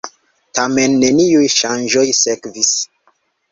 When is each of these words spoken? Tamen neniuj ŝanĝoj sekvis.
Tamen 0.59 0.95
neniuj 1.03 1.51
ŝanĝoj 1.57 2.07
sekvis. 2.23 2.75